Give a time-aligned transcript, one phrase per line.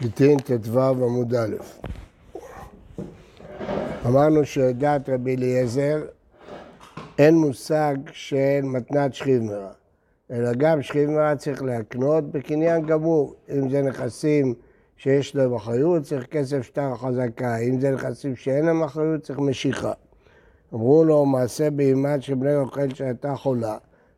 [0.00, 1.56] גיטין ט"ו עמוד א'.
[4.06, 6.02] אמרנו שדעת רבי אליעזר
[7.18, 9.70] אין מושג של מתנת שכיב מרע,
[10.30, 14.54] אלא גם שכיב מרע צריך להקנות בקניין גמור, אם זה נכסים
[14.96, 19.92] שיש להם אחריות צריך כסף שטר החזקה, אם זה נכסים שאין להם אחריות צריך משיכה.
[20.74, 23.76] אמרו לו מעשה באימת של בני אוכל שהייתה חולה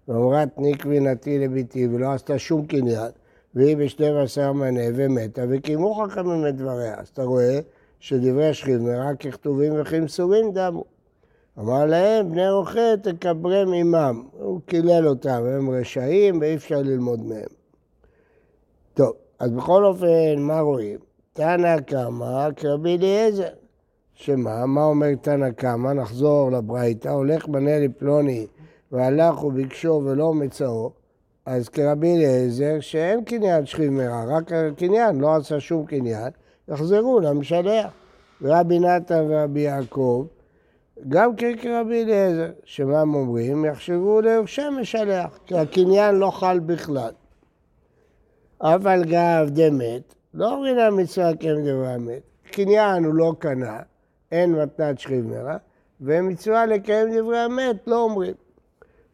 [0.09, 3.11] ואמרה תני קבינתי לביתי ולא עשתה שום קניין
[3.57, 6.95] והיא בשתי עשר מנה ומתה, וקיימו חכמים את דבריה.
[6.99, 7.61] אז אתה רואה
[8.01, 10.85] שדברי שכיב רק ככתובים וכמסורים דמו.
[11.59, 14.23] אמר להם, בני רוחה תקברם עמם.
[14.39, 17.49] הוא קילל אותם, הם רשעים ואי אפשר ללמוד מהם.
[18.95, 20.99] טוב, אז בכל אופן, מה רואים?
[21.33, 23.49] תנא קמא כרבי אליעזר.
[24.15, 24.67] שמה?
[24.67, 25.93] מה אומר תנא קמא?
[25.93, 28.47] נחזור לברייתא, הולך בנה לפלוני
[28.93, 31.06] והלך וביקשו ולא מצאו.
[31.47, 36.31] אז כרבי אליעזר, שאין קניין שכיב מרע, רק הקניין, לא עשה שום קניין,
[36.69, 37.91] יחזרו למשלח.
[38.43, 40.27] ורבי נתן ורבי יעקב,
[41.09, 43.65] גם כן כרבי אליעזר, שמה הם אומרים?
[43.65, 47.13] יחשבו ליורשי משלח, כי הקניין לא חל בכלל.
[48.59, 52.23] אף על גב דמת, לא אומרים לה מצווה כם דברי המת.
[52.51, 53.81] קניין הוא לא קנה,
[54.33, 55.57] אין מתנת שכיב מרע,
[56.01, 58.35] ומצווה לקיים דברי המת לא אומרים.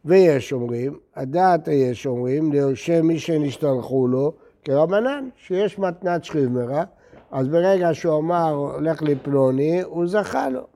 [0.05, 6.83] ויש אומרים, הדעת היש אומרים, ליורשי מי שנשתלחו לו, כרבנן, שיש מתנת שכיב מרע,
[7.31, 10.67] אז ברגע שהוא אמר, הולך לפלוני, הוא זכה לו.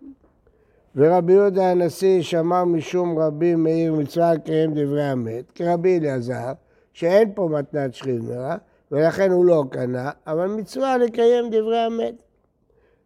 [0.95, 6.53] ורבי יהודה הנשיא שמע משום רבי מאיר מצווה לקיים דברי המת, כרבי אליעזר,
[6.93, 8.55] שאין פה מתנת שכיב מרע,
[8.91, 12.13] ולכן הוא לא קנה, אבל מצווה לקיים דברי המת.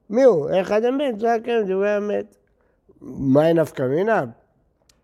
[0.10, 0.50] מי הוא?
[0.62, 2.36] אחד המת, מצווה לקיים דברי המת.
[3.02, 4.26] מהי נפקא מינה?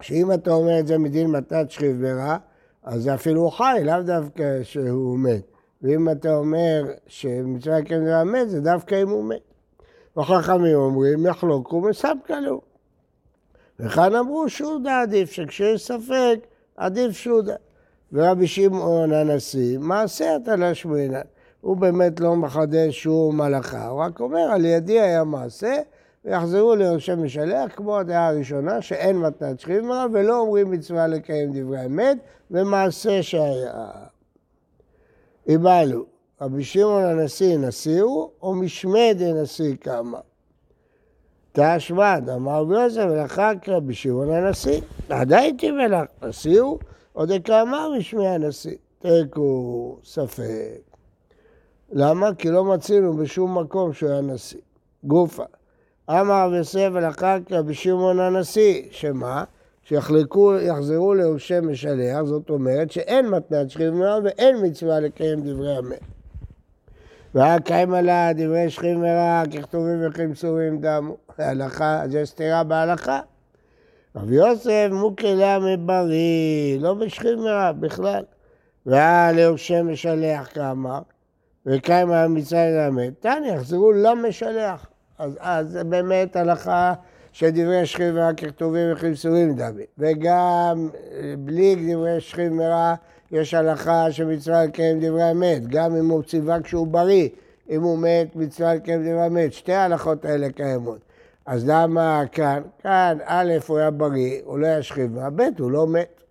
[0.02, 2.38] שאם אתה אומר את זה מדין מתנת שכיב ברע,
[2.84, 5.42] אז זה אפילו חי, לאו דווקא שהוא מת.
[5.82, 9.42] ואם אתה אומר שמצווה כן זה המת, זה דווקא אם הוא מת.
[10.18, 12.62] וחכמים אומרים, יחלוקו מספקא לו.
[13.80, 16.40] וכאן אמרו שודה עדיף, שכשיש ספק,
[16.78, 17.56] עדיף שודה.
[18.14, 21.22] ורבי שמעון הנשיא, מעשה אתה להשמינן.
[21.62, 25.76] הוא באמת לא מחדש שום הלכה, הוא רק אומר, על ידי היה מעשה,
[26.26, 31.86] ויחזרו ליורשי משלח, כמו הדעה הראשונה, שאין מתנת שכיב מרע, ולא אומרים מצווה לקיים דברי
[31.86, 32.18] אמת,
[32.52, 33.90] ומעשה שהיה.
[35.48, 36.06] איבלו,
[36.42, 40.20] רבי שמעון הנשיא נשיא הוא, או משמד הנשיא כמה?
[41.52, 44.82] תשמד, אמר רבי יוסף, ולאחר רבי שמעון הנשיא.
[45.10, 46.80] עדיין תימלך, נשיא הוא,
[47.16, 48.78] או דקאמר משמי הנשיא.
[49.00, 50.82] תיקו ספק.
[51.92, 52.36] למה?
[52.36, 54.60] כי לא מצינו בשום מקום שהוא היה נשיא.
[55.04, 55.44] גופה.
[56.10, 59.44] אמר רבי יוסף ולאחר רבי שמעון הנשיא, שמה?
[59.84, 66.00] שיחלקו, יחזרו ליורשי משלח, זאת אומרת שאין מתנת שכיב ואין מצווה לקיים דברי המת.
[67.36, 71.18] והיה קיים עלה דברי שכיב מרע ככתובים וכמסורים דמו.
[71.38, 73.20] הלכה, זה סתירה בהלכה.
[74.16, 78.24] רבי יוסף מוקלה מבריא, לא בשכיב מרע בכלל.
[78.86, 81.00] והיה ליורשי משלח כאמר,
[81.66, 84.88] וקיים על מצווה למת, תניא, יחזרו למשלח.
[85.20, 86.94] אז, אז באמת הלכה
[87.32, 89.84] שדברי שכיב מרע ככתובים וכמסורים דמי.
[89.98, 90.90] וגם
[91.40, 92.96] בלי דברי שכיב מרע
[93.32, 97.30] יש הלכה שמצווה לקיים דברי אמת, גם אם הוא ציווה כשהוא בריא,
[97.70, 99.54] אם הוא מת מצווה לקיים דברי אמת.
[99.54, 101.00] שתי ההלכות האלה קיימות.
[101.46, 102.62] אז למה כאן?
[102.84, 106.22] כאן א' הוא היה בריא, הוא לא היה שכיב מרע, ב' הוא לא מת.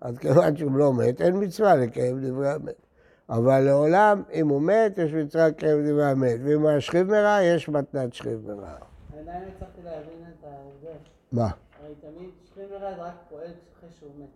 [0.00, 2.83] אז כיוון שהוא לא מת, אין מצווה לקיים דברי אמת.
[3.28, 7.68] אבל לעולם, אם הוא מת, יש מצווה לקיים דברי המת, ואם היה שכיב מרע, יש
[7.68, 8.76] מתנת שכיב מרע.
[9.20, 10.98] עדיין הצלחתי להבין את ההבדל.
[11.32, 11.50] מה?
[11.80, 14.28] הרי תמיד שכיב מרע זה רק פועל אחרי שהוא מת.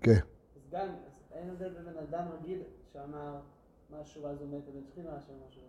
[0.00, 0.12] כן.
[0.12, 0.86] אז גם,
[1.32, 3.34] אין הבדל בין אדם רגיל שאמר
[4.00, 5.62] משהו ואז הוא מת, לבין שכיב מרע שאמר משהו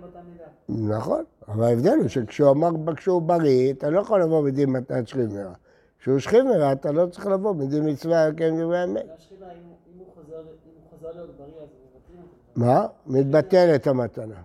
[0.00, 0.96] באותה מידה.
[0.96, 5.32] נכון, אבל ההבדל הוא שכשהוא אמר כשהוא בריא, אתה לא יכול לבוא מדין מתנת שכיב
[5.32, 5.54] מרע.
[5.98, 9.06] כשהוא שכיב מרע, אתה לא צריך לבוא מדין מצווה לקיים דברי אמת.
[12.56, 12.86] מה?
[13.06, 14.42] מתבטלת המתנה.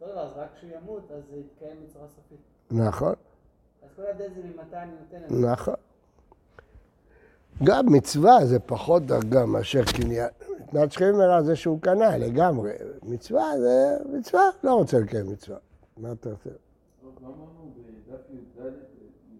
[0.00, 2.38] אז רק כשהוא ימות, אז זה יתקיים בצורה סופית.
[2.70, 3.14] נכון,
[3.82, 5.50] אז כל ההבדל זה ממתי אני נותן.
[5.52, 5.74] נכון.
[7.62, 10.28] גם מצווה זה פחות דרגה מאשר קניין.
[10.60, 12.72] מתנת שכיב מרע זה שהוא קנה לגמרי.
[13.02, 15.58] מצווה זה מצווה, לא רוצה לקיים מצווה.
[15.96, 16.50] מה אתה רוצה?
[16.50, 18.62] לא אמרנו בדף י"ד,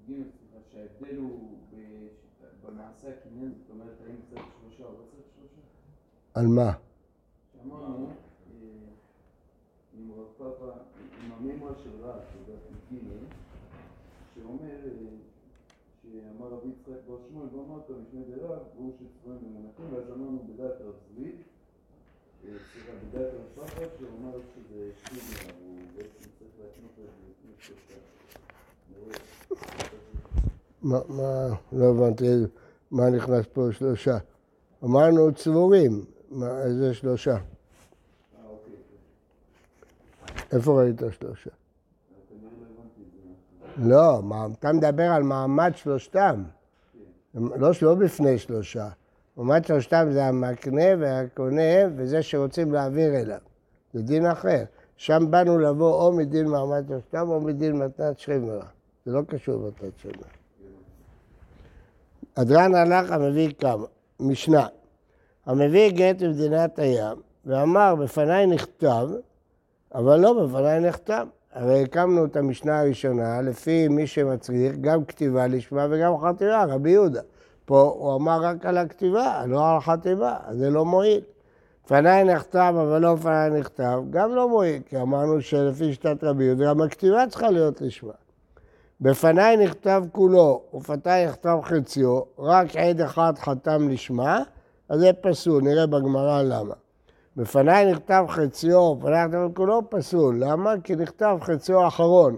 [0.08, 1.38] י"ג, סליחה, שההבדל הוא
[2.66, 3.52] במעשה הקניין,
[14.34, 14.90] שאומר, אה,
[16.02, 20.94] שאמר רבי יצחק בר שמואל, אמרת משנה דרב, והוא שצפויים ומונחים, ואז אמרנו בדעת רב
[21.08, 21.32] צבי,
[22.42, 27.52] סליחה, בדעת רב פאפה, שהוא אמר שזה שליגר, הוא בעצם צריך להתנות את זה לפני
[27.58, 27.94] שלושה.
[30.82, 32.26] מה, מה, לא הבנתי
[32.90, 34.18] מה נכנס פה שלושה.
[34.84, 36.19] אמרנו צבורים, מה,
[36.62, 37.36] איזה שלושה?
[40.52, 41.50] איפה ראית שלושה?
[43.76, 46.42] לא מה, אתה מדבר על מעמד שלושתם.
[47.34, 48.88] לא, לא בפני שלושה.
[49.36, 51.62] מעמד שלושתם זה המקנה והקונה
[51.96, 53.38] וזה שרוצים להעביר אליו.
[53.92, 54.64] זה דין אחר.
[54.96, 58.42] שם באנו לבוא או מדין מעמד שלושתם או מדין מתנת שכיב
[59.06, 60.12] זה לא קשור למתנת שכיב
[62.34, 63.86] אדרן הלך המביא כמה,
[64.20, 64.66] משנה.
[65.46, 69.08] המביא גט במדינת הים ואמר בפניי נכתב,
[69.94, 71.26] אבל לא בפניי נכתב.
[71.52, 77.20] הרי הקמנו את המשנה הראשונה לפי מי שמצריך גם כתיבה לשמה וגם חתימה, רבי יהודה.
[77.64, 81.20] פה הוא אמר רק על הכתיבה, לא על החתימה, אז זה לא מועיל.
[81.84, 86.64] לפניי נכתב, אבל לא לפניי נכתב, גם לא מועיל, כי אמרנו שלפי שיטת רבי יהודה,
[86.64, 88.12] גם הכתיבה צריכה להיות לשמה.
[89.00, 94.42] בפניי נכתב כולו, ופתי נכתב חציו, רק עד אחד חתם לשמה,
[94.90, 96.74] אז זה פסול, נראה בגמרא למה.
[97.36, 100.36] בפניי נכתב חציו, ופניי נכתב כולו, פסול.
[100.38, 100.74] למה?
[100.84, 102.36] כי נכתב חציו האחרון.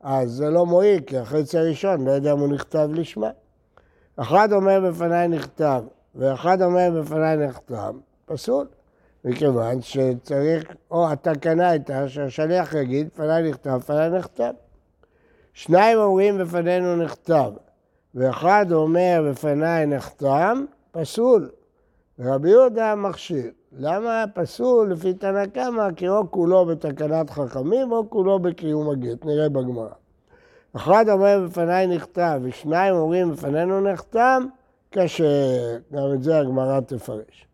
[0.00, 3.30] אז זה לא מועיל, כי החצי הראשון, לא יודע אם הוא נכתב לשמה.
[4.16, 5.84] אחד אומר בפניי נכתב,
[6.14, 7.94] ואחד אומר בפניי נכתב,
[8.26, 8.66] פסול.
[9.24, 14.52] מכיוון שצריך, או התקנה הייתה שהשליח יגיד, בפניי נכתב, בפניי נכתב.
[15.52, 17.52] שניים אומרים בפנינו נכתב,
[18.14, 21.50] ואחד אומר בפניי נחתם, פסול.
[22.24, 23.50] רבי יהודה מכשיר.
[23.72, 25.88] למה פסול לפי תנא קמא?
[25.96, 29.88] כי או כולו בתקנת חכמים או כולו בקיום הגט, נראה בגמרא.
[30.76, 34.46] אחד אומר בפניי נכתב ושניים אומרים בפנינו נחתם,
[34.90, 35.24] קשה,
[35.92, 37.46] גם את זה הגמרא תפרש.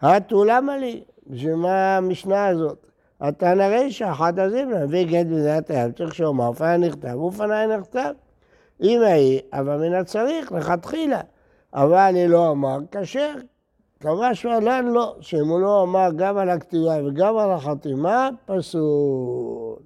[0.00, 1.02] הטו למה לי?
[1.26, 2.86] בשביל מה המשנה הזאת?
[3.20, 8.12] התנא רישא, אחת הזימנה, מביא גט בזיעת הים, צריך שאומר, בפניי נכתב ופניי נכתב.
[8.82, 11.20] אם היא, אבל מן הצריך, לכתחילה.
[11.74, 13.34] אבל היא לא אמר, כשר.
[14.02, 19.76] קבע שעלן לא, שאם הוא לא אמר גם על הכתיבה וגם על החתימה, פסול.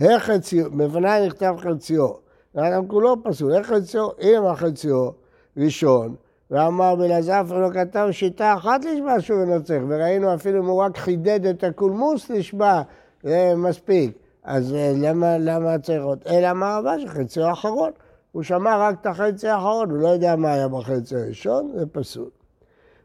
[0.00, 2.08] החציו, בפניי נכתב חציו,
[2.54, 4.08] האדם כולו פסול, איך חציו?
[4.20, 5.10] אם החציו
[5.56, 6.14] ראשון,
[6.50, 11.46] ואמר בלעזר לא כתב שיטה אחת לשמה שהוא ינצח, וראינו אפילו אם הוא רק חידד
[11.46, 12.82] את הקולמוס לשמה,
[13.22, 14.18] זה מספיק.
[14.44, 16.18] אז אה, למה, למה צריך עוד?
[16.26, 17.90] אלא מה הבא שחציו האחרון.
[18.32, 22.41] הוא שמע רק את החצי האחרון, הוא לא יודע מה היה בחצי הראשון, זה פסול.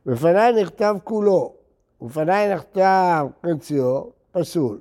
[0.08, 1.54] בפניי נכתב כולו,
[2.02, 4.02] ובפניי נכתב חציו,
[4.32, 4.80] פסול.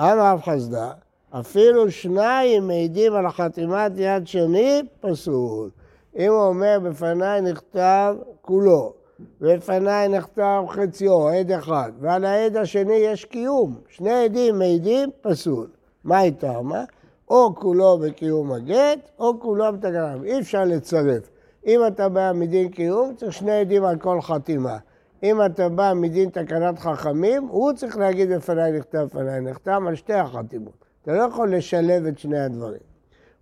[0.00, 0.90] אמר רב חסדה,
[1.30, 5.70] אפילו שניים מעידים על החתימת יד שני, פסול.
[6.16, 8.92] אם הוא אומר בפניי נכתב כולו,
[9.40, 15.66] ובפניי נכתב חציו, עד אחד, ועל העד השני יש קיום, שני עדים מעידים, פסול.
[16.04, 16.62] מה איתה?
[16.62, 16.84] מה?
[17.30, 20.24] או כולו בקיום הגט, או כולו בתקנם.
[20.24, 21.30] אי אפשר לצרף.
[21.68, 24.76] אם אתה בא מדין קיום, צריך שני עדים על כל חתימה.
[25.22, 30.14] אם אתה בא מדין תקנת חכמים, הוא צריך להגיד בפניי נכתב, בפניי נחתם, על שתי
[30.14, 30.84] החתימות.
[31.02, 32.80] אתה לא יכול לשלב את שני הדברים.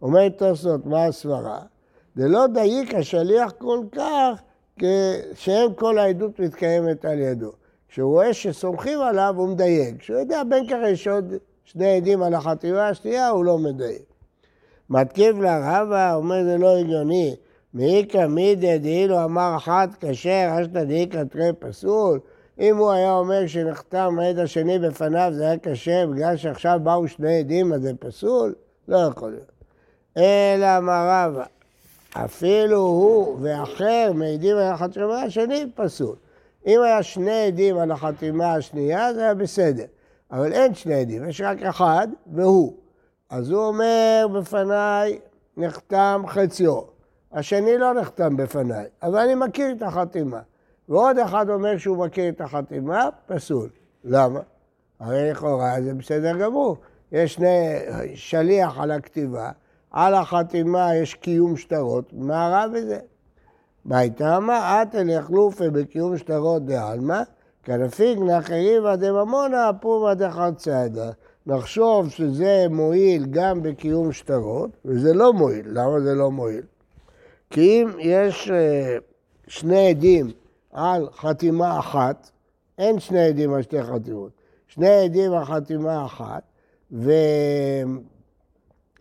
[0.02, 1.58] אומר תוספות, מה הסברה?
[2.16, 4.42] זה לא דייק השליח כל כך,
[5.34, 7.52] שאין כל העדות מתקיימת על ידו.
[7.88, 9.98] כשהוא רואה שסומכים עליו, הוא מדייק.
[9.98, 11.34] כשהוא יודע, בין כך יש עוד
[11.64, 14.02] שני עדים על החתימה השנייה, הוא לא מדייק.
[14.90, 17.36] מתקיף לרבה, אומר זה לא הגיוני.
[17.76, 22.20] מאיכא מידא דאילו אמר אחת כשר, אשתא דאיכא תרי פסול.
[22.60, 27.38] אם הוא היה אומר שנחתם העד השני בפניו זה היה קשה בגלל שעכשיו באו שני
[27.38, 28.54] עדים אז זה פסול?
[28.88, 29.52] לא יכול להיות.
[30.16, 31.44] אלא אמר רבא,
[32.12, 36.16] אפילו הוא ואחר מעידים על החתימה השני פסול.
[36.66, 39.84] אם היה שני עדים על החתימה השנייה זה היה בסדר,
[40.30, 42.74] אבל אין שני עדים, יש רק אחד והוא.
[43.30, 45.18] אז הוא אומר בפניי
[45.56, 46.95] נחתם חציו,
[47.36, 50.40] השני לא נחתם בפניי, אבל אני מכיר את החתימה.
[50.88, 53.68] ועוד אחד אומר שהוא מכיר את החתימה, פסול.
[54.04, 54.40] למה?
[55.00, 56.76] הרי לכאורה זה בסדר גמור.
[57.12, 57.78] יש שני
[58.14, 59.50] שליח על הכתיבה,
[59.90, 62.98] על החתימה יש קיום שטרות, מה רע בזה?
[63.84, 67.22] בהיתמה, אתן יחלופה בקיום שטרות דעלמא,
[67.62, 71.10] כנפיק נחריבא דממונא פומא דחצדה.
[71.46, 75.66] נחשוב שזה מועיל גם בקיום שטרות, וזה לא מועיל.
[75.66, 76.62] למה זה לא מועיל?
[77.50, 78.96] כי אם יש אה,
[79.48, 80.30] שני עדים
[80.72, 82.30] על חתימה אחת,
[82.78, 84.30] אין שני עדים על שתי חתימות.
[84.68, 86.42] שני עדים על חתימה אחת,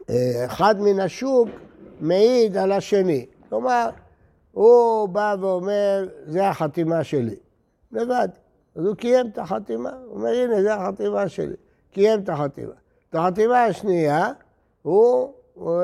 [0.10, 1.50] ואחד מן השוק
[2.00, 3.25] מעיד על השני.
[3.50, 3.90] כלומר,
[4.52, 7.36] הוא בא ואומר, זה החתימה שלי,
[7.92, 8.30] לבד.
[8.75, 9.92] אז הוא קיים את החתימה.
[10.06, 11.56] הוא אומר, הנה, זה החתימה שלי.
[11.92, 12.74] קיים את החתימה.
[13.10, 14.32] את החתימה השנייה,
[14.82, 15.82] הוא, הוא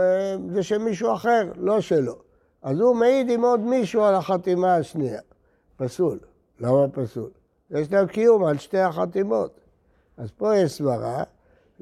[0.53, 2.30] זה של מישהו אחר, לא שלו.
[2.61, 5.21] אז הוא מעיד עם עוד מישהו על החתימה השנייה.
[5.77, 6.19] פסול.
[6.59, 7.29] למה פסול?
[7.71, 9.59] יש להם קיום על שתי החתימות.
[10.17, 11.23] אז פה יש סברה,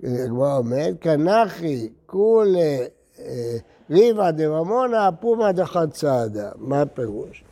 [0.04, 2.80] הגמרא אומרת, כנחי כולי
[3.20, 3.58] אה,
[3.90, 6.52] ריבא דממונה פומא דחד צעדה.
[6.56, 7.44] מה הפירוש?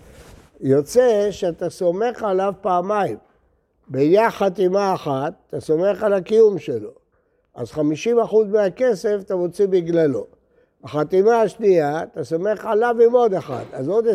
[0.60, 3.18] יוצא שאתה סומך עליו פעמיים.
[3.88, 6.92] באייה חתימה אחת, אתה סומך על הקיום שלו.
[7.56, 7.80] אז 50%
[8.52, 10.37] מהכסף אתה מוציא בגללו.
[10.84, 14.06] החתימה השנייה, אתה סומך עליו עם עוד אחד, אז עוד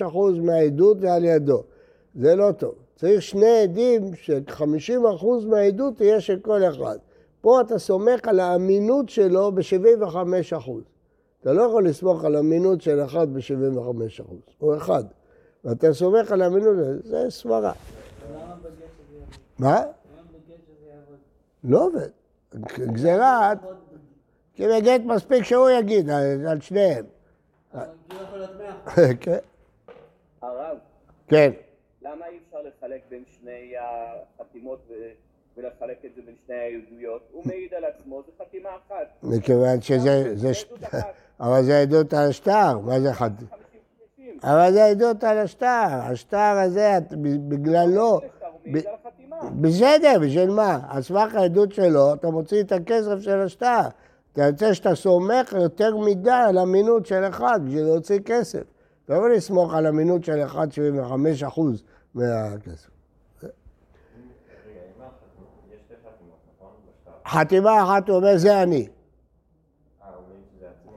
[0.00, 0.02] 25%
[0.42, 1.62] מהעדות זה על ידו.
[2.14, 2.74] זה לא טוב.
[2.96, 6.96] צריך שני עדים ש-50% מהעדות תהיה של כל אחד.
[7.40, 10.70] פה אתה סומך על האמינות שלו ב-75%.
[11.40, 14.22] אתה לא יכול לסמוך על אמינות של אחד ב-75%,
[14.58, 15.04] הוא אחד.
[15.64, 17.72] ואתה סומך על האמינות, זה סברה.
[19.58, 19.82] מה?
[21.64, 22.08] לא עובד.
[22.92, 23.52] גזירה,
[24.54, 26.10] כי בגט מספיק שהוא יגיד
[26.48, 27.04] על שניהם.
[29.20, 29.38] כן.
[30.42, 30.76] הרב,
[31.28, 31.50] כן.
[32.02, 34.88] למה אי אפשר לחלק בין שני החתימות
[35.56, 37.28] ולחלק את זה בין שני העדויות?
[37.32, 39.06] הוא מעיד על עצמו, זה חתימה אחת.
[39.22, 40.34] מכיוון שזה...
[41.40, 43.48] אבל זה עדות על השטר, מה זה חתימה?
[44.42, 46.98] אבל זה עדות על השטר, השטר הזה,
[47.48, 48.20] בגללו...
[49.60, 50.78] בסדר, בשביל מה?
[50.88, 53.80] על סמך העדות שלו, אתה מוציא את הכסף של השטר.
[54.32, 58.62] אתה יוצא שאתה סומך יותר מדי על אמינות של אחד בשביל להוציא כסף.
[59.04, 61.82] אתה לא יכול לסמוך על אמינות של אחד 75 אחוז
[62.14, 62.88] מהכסף.
[67.26, 68.88] חתימה אחת הוא אומר, זה אני.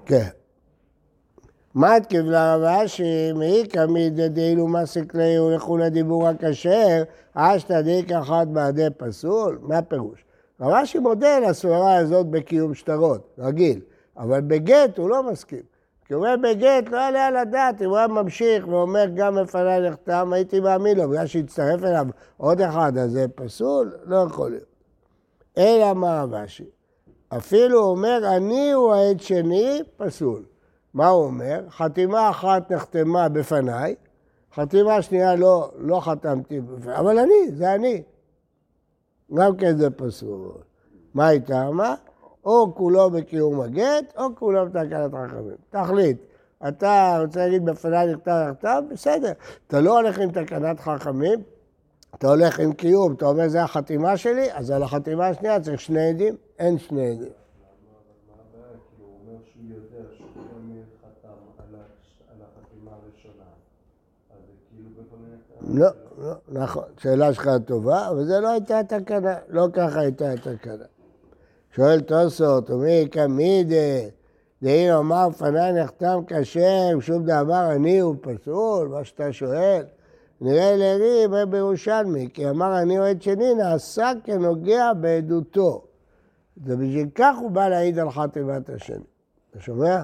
[0.05, 0.27] כן.
[1.73, 8.19] מה את קיבלה רב אשי, מעיקה מידי דאילו מסיק ליה ולכו לדיבור הכשר, אשתא דאיקה
[8.19, 9.59] אחת בעדי פסול?
[9.61, 10.25] מה הפירוש?
[10.61, 13.81] רב אשי מודה לסברה הזאת בקיום שטרות, רגיל,
[14.17, 15.61] אבל בגט הוא לא מסכים.
[16.05, 19.89] כי הוא אומר בגט, לא יעלה על הדעת, אם הוא היה ממשיך ואומר גם לפניי
[19.89, 22.05] נחתם, הייתי מאמין לו, בגלל שהצטרף אליו
[22.37, 23.93] עוד אחד, אז זה פסול?
[24.03, 24.75] לא יכול להיות.
[25.57, 26.69] אלא מה רב אשי?
[27.37, 30.43] אפילו הוא אומר, אני הוא העד שני, פסול.
[30.93, 31.61] מה הוא אומר?
[31.69, 33.95] חתימה אחת נחתמה בפניי,
[34.55, 38.03] חתימה שנייה לא, לא חתמתי בפניי, אבל אני, זה אני.
[39.35, 40.51] גם כן זה פסול.
[41.13, 41.71] מה איתה?
[41.71, 41.95] מה?
[42.45, 45.55] או כולו בקיום הגט, או כולו בתקנת חכמים.
[45.69, 46.17] תחליט.
[46.67, 48.83] אתה רוצה להגיד בפניי נכתב נכתב?
[48.91, 49.31] בסדר.
[49.67, 51.39] אתה לא הולך עם תקנת חכמים,
[52.15, 56.09] אתה הולך עם קיום, אתה אומר זה החתימה שלי, אז על החתימה השנייה צריך שני
[56.09, 57.31] עדים, אין שני עדים.
[65.67, 66.04] לא, לא,
[66.49, 66.83] נכון.
[66.97, 70.85] שאלה שלך טובה, אבל זה לא הייתה התקנה, לא ככה הייתה התקנה.
[71.75, 73.75] שואל תוספות, ומי קמידה,
[74.63, 79.83] דהין אמר פניי נחתם כשר, שום דבר אני הוא פסול, מה שאתה שואל.
[80.41, 85.85] נראה לריב בירושלמי, כי אמר אני אוהד שני, נעשה כנוגע בעדותו.
[86.65, 89.03] זה בשביל כך הוא בא להעיד על חתימת השני.
[89.51, 90.01] אתה שומע?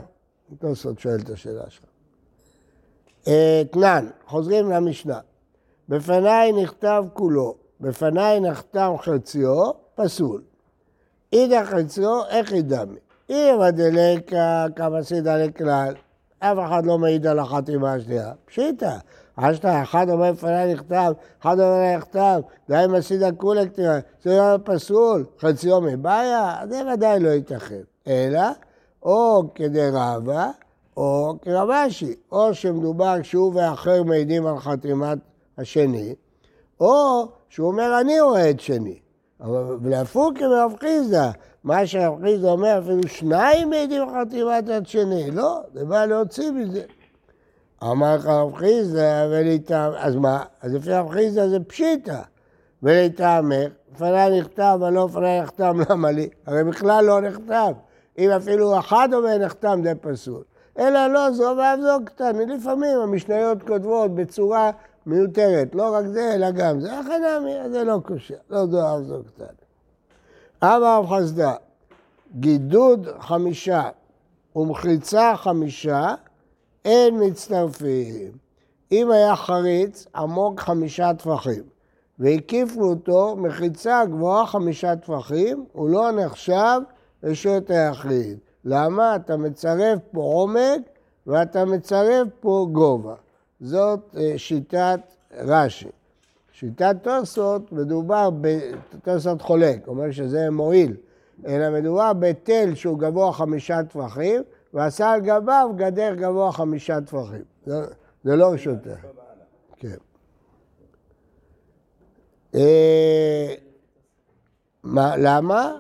[0.60, 1.84] תוספות שואל את השאלה שלך.
[3.62, 5.20] אתנן, חוזרים למשנה.
[5.92, 10.42] בפניי נכתב כולו, בפניי נחתם חציו, פסול.
[11.34, 13.00] אידך חציו, איך ידמי?
[13.30, 15.94] אם הדלקה כמה סידה לכלל,
[16.40, 18.32] אף אחד לא מעיד על החתימה השנייה.
[18.46, 18.98] פשיטא.
[19.36, 25.26] אשתא, אחד אומר בפניי נכתב, אחד אומר נכתב, די מסידה כולה כתיבה, זה לא פסול,
[25.40, 27.82] חציו מבעיה, זה ודאי לא ייתכן.
[28.08, 28.42] אלא,
[29.04, 30.50] או כדי רבה,
[30.98, 35.18] או כרבשי, או שמדובר שהוא ואחר מעידים על חתימת
[35.62, 36.16] השני,
[36.80, 39.00] או שהוא אומר אני אוהד שני.
[39.82, 41.32] ולהפוך כרב חיסדא,
[41.64, 46.82] מה שרב חיסדא אומר, אפילו שניים מעידים חתימת יד שני, לא, זה בא להוציא מזה.
[47.84, 50.44] אמר לך רב חיסדא, ולטעם, אז מה?
[50.62, 52.22] אז לפי רב חיסדא זה פשיטא.
[52.84, 56.30] ולטעמך, לפניי נכתב, אבל לא לפניי נחתם, למה לי?
[56.46, 57.74] הרי בכלל לא נכתב.
[58.18, 60.44] אם אפילו אחד אומר נחתם, זה פסול.
[60.80, 62.50] אלא לא זו ואף זו קטן.
[62.50, 64.72] לפעמים המשניות כותבות בצורה
[65.06, 67.00] מיותרת, לא רק זה, אלא גם זה.
[67.02, 69.54] אכן נמי, זה לא קושר, לא ואף זו קטן.
[70.64, 71.54] אמר רב חסדה,
[72.40, 73.90] גידוד חמישה
[74.56, 76.16] ומחיצה חמישה,
[76.86, 78.32] אין מצטרפים.
[78.92, 81.64] אם היה חריץ עמוק חמישה טפחים,
[82.20, 86.82] והקיפו אותו מחיצה גבוהה חמישה טפחים, הוא לא נחשב
[87.24, 88.38] רשות היחיד.
[88.66, 89.16] למה?
[89.16, 90.82] אתה מצרף פה עומק
[91.28, 93.16] ואתה מצרף פה גובה.
[93.62, 95.00] זאת אה, שיטת
[95.32, 95.88] רש"י,
[96.52, 98.30] שיטת תוספות מדובר,
[99.04, 100.96] תוספות חולק, אומר שזה מועיל,
[101.46, 104.42] אלא מדובר בתל שהוא גבוה חמישה טפחים,
[104.74, 107.44] ועשה על גביו גדר גבוה חמישה טפחים.
[107.66, 107.86] זה,
[108.24, 108.78] זה לא רשות.
[109.78, 109.96] כן.
[112.56, 113.54] אה,
[114.84, 115.74] מה, למה?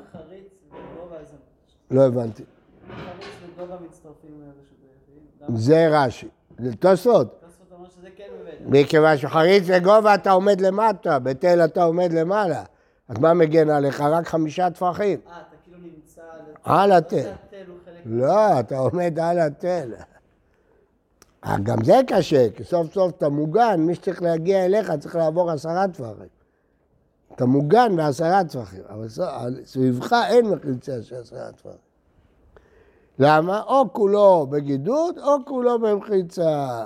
[1.91, 2.43] לא הבנתי.
[5.41, 5.57] היחיד.
[5.57, 6.27] זה רש"י.
[6.59, 7.40] זה תוספות.
[8.01, 8.23] שזה כן.
[8.65, 12.63] מכיוון שחריץ וגובה אתה עומד למטה, בתל אתה עומד למעלה.
[13.07, 14.01] אז מה מגן עליך?
[14.01, 15.19] רק חמישה טפחים.
[15.27, 16.21] אה, אתה כאילו נמצא...
[16.63, 17.31] על התל.
[18.05, 19.93] לא אתה עומד על התל.
[21.45, 25.51] אה, גם זה קשה, כי סוף סוף אתה מוגן, מי שצריך להגיע אליך צריך לעבור
[25.51, 26.27] עשרה טפחים.
[27.35, 29.07] אתה מוגן בעשרה טפחים, אבל
[29.65, 31.71] סביבך אין מחיצה של עשרה טפחים.
[33.19, 33.61] למה?
[33.61, 36.85] או כולו בגידוד, או כולו במחיצה.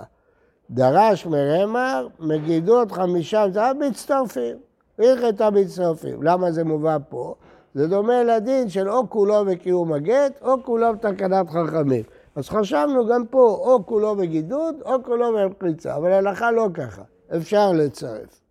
[0.69, 4.57] דרש מרמר, מגידוד חמישה מצטרפים, מצטרפים.
[4.99, 6.23] הלכתה מצטרפים.
[6.23, 7.35] למה זה מובא פה?
[7.73, 12.03] זה דומה לדין של או כולו בקיום הגט, או כולו בתקנת חכמים.
[12.35, 15.95] אז חשבנו גם פה, או כולו בגידוד, או כולו במחיצה.
[15.95, 17.01] אבל ההלכה לא ככה,
[17.37, 18.41] אפשר לצרף.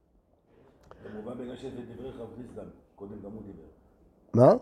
[1.04, 4.44] כמובן בגלל שזה דברי חב חיסדן, קודם גם הוא דיבר.
[4.44, 4.52] מה?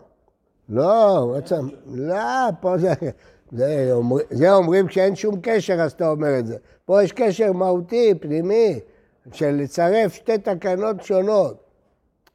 [0.69, 1.35] לא,
[1.85, 2.93] לא, פה זה,
[3.53, 6.57] זה, אומר, זה אומרים כשאין שום קשר, אז אתה אומר את זה.
[6.85, 8.79] פה יש קשר מהותי, פנימי,
[9.31, 11.63] של לצרף שתי תקנות שונות.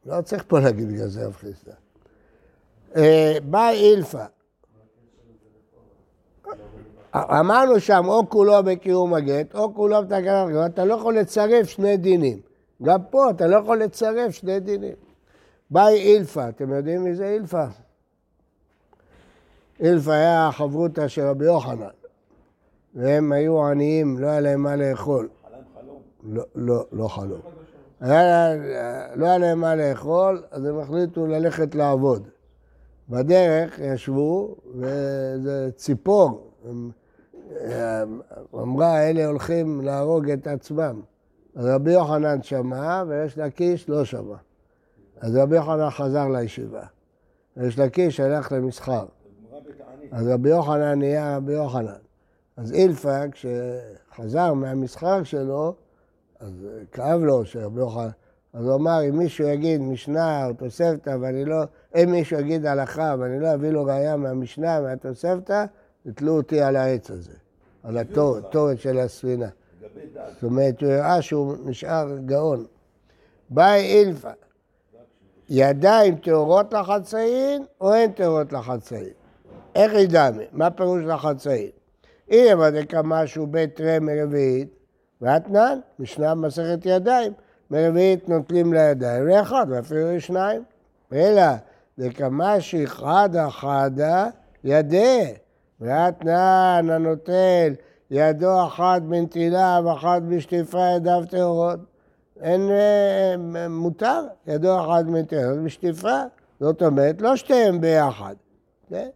[0.07, 1.73] לא צריך פה להגיד בגלל זה רב חיסדא.
[2.97, 4.25] אה, בא אילפא.
[7.15, 11.97] אמרנו שם, או כולו בקיום הגט, או כולו בתקנת הגט, אתה לא יכול לצרף שני
[11.97, 12.41] דינים.
[12.83, 14.95] גם פה אתה לא יכול לצרף שני דינים.
[15.71, 17.67] באי אילפא, אתם יודעים מי זה אילפא?
[19.81, 21.87] אילפא היה החברותא של רבי יוחנן,
[22.95, 25.29] והם היו עניים, לא היה להם מה לאכול.
[26.23, 27.41] לא, לא, לא חלום.
[28.01, 28.55] היה,
[29.15, 32.29] לא היה להם מה לאכול, אז הם החליטו ללכת לעבוד.
[33.09, 36.91] בדרך ישבו, ואיזה ציפור, הם-
[38.55, 41.01] אמרה, אלה הולכים להרוג את עצמם.
[41.57, 44.37] אז רבי יוחנן שמע, ויש לקיש לא שמע.
[45.21, 46.83] אז רבי יוחנן חזר לישיבה.
[47.57, 49.07] ויש לקיש הלך למסחר.
[50.13, 51.93] אז רבי יוחנן נהיה רבי יוחנן.
[52.57, 55.75] אז אילפא, כשחזר מהמסחר שלו,
[56.41, 58.09] אז כאב לו שרבי יוחנן,
[58.53, 61.63] אז הוא אמר, אם מישהו יגיד משנה או תוספתא, ואני לא,
[62.03, 65.65] אם מישהו יגיד הלכה, ואני לא אביא לו ראייה מהמשנה, מהתוספתא,
[66.07, 67.33] יתלו אותי על העץ הזה,
[67.83, 69.49] על התורת של הספינה.
[70.35, 72.65] זאת אומרת, הוא הראה שהוא נשאר גאון.
[73.51, 74.33] באי אילפא,
[75.49, 79.09] ידיים טהורות לחצאין או אין טהורות לחצאין?
[79.75, 80.45] איך ידעמי?
[80.53, 81.71] מה פירוש לחצאין?
[82.31, 84.69] הנה בדקה משהו בית רם מרביעית,
[85.21, 87.33] ואתנן, משנה מסכת ידיים.
[87.71, 90.63] מרביעית נוטלים לידיים לאחד, ואפילו לשניים.
[91.13, 91.43] אלא
[91.99, 94.27] דקמשי חדה חדה
[94.65, 95.19] ידה,
[95.81, 97.75] ואתנן הנוטל
[98.11, 101.79] ידו אחת בנטילה ואחת בשטיפה ידיו טהורות.
[102.41, 106.23] אין, אה, מותר, ידו אחת בנטילה, בשטיפה.
[106.61, 108.35] זאת אומרת, לא שתיהם ביחד.
[108.89, 109.09] כן?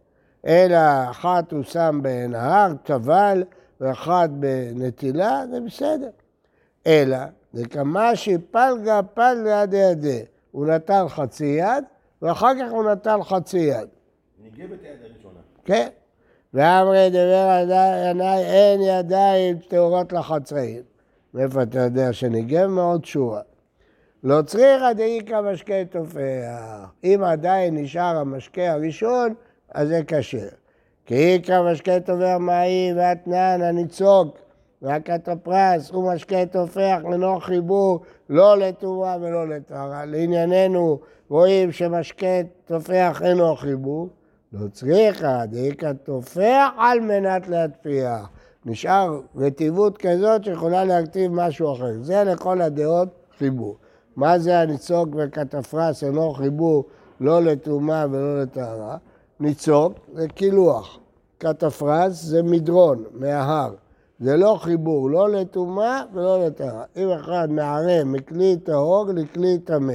[0.45, 0.77] אלא
[1.09, 3.43] אחת הוא שם בנהר, טבל,
[3.81, 6.09] ואחת בנטילה, זה בסדר.
[6.87, 7.17] אלא,
[7.53, 10.23] דקמשי פלגה פלגה דידי.
[10.51, 11.83] הוא נטל חצי יד,
[12.21, 13.87] ואחר כך הוא נטל חצי יד.
[14.43, 15.39] ניגב את היד הראשונה.
[15.65, 15.87] כן.
[16.53, 17.63] ואמרי דבר
[18.07, 20.81] עיניי אין ידיים טהורות לחצאין.
[21.33, 22.65] מאיפה אתה יודע שניגב?
[22.65, 23.41] מאוד שורה.
[24.23, 26.91] לא צריכה דאיכא משקה תופח.
[27.03, 29.33] אם עדיין נשאר המשקה הראשון,
[29.73, 30.47] אז זה כשר.
[31.05, 34.37] כי איכא משקה תופח מהי ואתנן הניצוק
[34.81, 40.05] והקטפרס הוא משקה תופח ללא חיבור לא לטומאה ולא לטהרה.
[40.05, 44.09] לענייננו רואים שמשקה תופח אינו חיבור.
[44.53, 48.29] לא צריכה, דאיכא תופח על מנת להטפיח.
[48.65, 51.93] נשאר רטיבות כזאת שיכולה להכתיב משהו אחר.
[52.01, 53.07] זה לכל הדעות
[53.37, 53.77] חיבור.
[54.15, 56.85] מה זה הניצוק וכתפרס אינו חיבור
[57.19, 58.97] לא לטומאה ולא לטהרה?
[59.39, 60.99] ניצוק זה קילוח,
[61.39, 63.73] כתפרס זה מדרון מההר.
[64.19, 66.83] זה לא חיבור, לא לטומאה ולא לטהרה.
[66.95, 69.93] אם אחד מערם מכלי טהור לכלי טמא,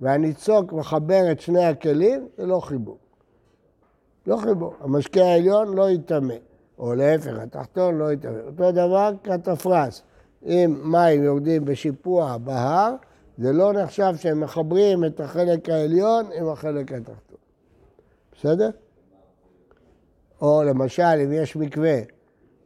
[0.00, 2.98] והניצוק מחבר את שני הכלים, זה לא חיבור.
[4.26, 4.74] לא חיבור.
[4.80, 6.34] המשקה העליון לא יטמא,
[6.78, 8.38] או להפך, התחתון לא יטמא.
[8.46, 10.02] אותו דבר כתפרס.
[10.46, 12.94] אם מים יורדים בשיפוע בהר,
[13.38, 17.33] זה לא נחשב שהם מחברים את החלק העליון עם החלק התחתון.
[18.38, 18.70] בסדר?
[20.40, 21.98] או למשל, אם יש מקווה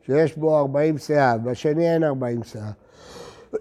[0.02, 2.70] שיש בו 40 סאה, בשני אין 40 סאה,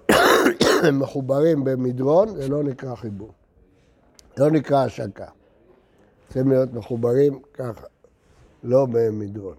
[0.87, 3.31] הם מחוברים במדרון, זה לא נקרא חיבור.
[4.37, 5.27] לא נקרא השקה.
[6.27, 7.85] צריכים להיות מחוברים ככה,
[8.63, 9.55] לא במדרון.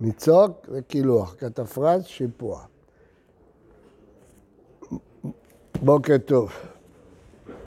[0.00, 2.64] ניצוק זה קילוח, כתפרס שיפוע.
[5.82, 6.52] בוקר טוב.